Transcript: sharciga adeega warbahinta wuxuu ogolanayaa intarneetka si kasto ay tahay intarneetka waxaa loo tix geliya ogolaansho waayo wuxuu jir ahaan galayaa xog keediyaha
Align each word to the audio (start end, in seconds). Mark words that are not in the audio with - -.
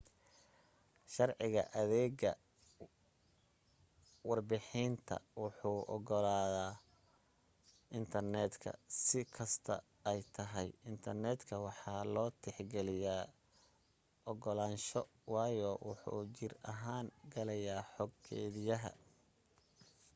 sharciga 1.13 1.63
adeega 1.79 2.31
warbahinta 4.29 5.15
wuxuu 5.41 5.79
ogolanayaa 5.95 6.73
intarneetka 7.99 8.69
si 9.03 9.19
kasto 9.35 9.75
ay 10.09 10.19
tahay 10.35 10.69
intarneetka 10.89 11.53
waxaa 11.65 12.01
loo 12.13 12.29
tix 12.41 12.55
geliya 12.71 13.15
ogolaansho 14.31 15.01
waayo 15.33 15.71
wuxuu 15.87 16.21
jir 16.35 16.53
ahaan 16.73 17.07
galayaa 17.33 17.89
xog 17.93 18.11
keediyaha 18.25 18.91